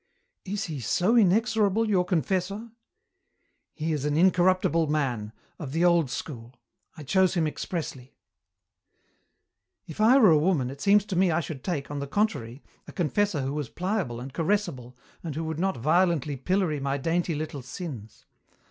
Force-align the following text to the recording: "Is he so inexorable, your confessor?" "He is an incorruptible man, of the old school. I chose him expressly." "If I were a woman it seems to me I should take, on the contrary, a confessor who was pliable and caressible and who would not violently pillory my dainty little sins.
"Is 0.45 0.63
he 0.65 0.79
so 0.79 1.15
inexorable, 1.15 1.87
your 1.87 2.03
confessor?" 2.03 2.71
"He 3.75 3.93
is 3.93 4.03
an 4.03 4.17
incorruptible 4.17 4.87
man, 4.87 5.31
of 5.59 5.73
the 5.73 5.85
old 5.85 6.09
school. 6.09 6.55
I 6.97 7.03
chose 7.03 7.35
him 7.35 7.45
expressly." 7.45 8.15
"If 9.85 10.01
I 10.01 10.17
were 10.17 10.31
a 10.31 10.39
woman 10.39 10.71
it 10.71 10.81
seems 10.81 11.05
to 11.05 11.15
me 11.15 11.29
I 11.29 11.39
should 11.39 11.63
take, 11.63 11.91
on 11.91 11.99
the 11.99 12.07
contrary, 12.07 12.63
a 12.87 12.91
confessor 12.91 13.41
who 13.43 13.53
was 13.53 13.69
pliable 13.69 14.19
and 14.19 14.33
caressible 14.33 14.95
and 15.21 15.35
who 15.35 15.43
would 15.43 15.59
not 15.59 15.77
violently 15.77 16.35
pillory 16.35 16.79
my 16.79 16.97
dainty 16.97 17.35
little 17.35 17.61
sins. 17.61 18.25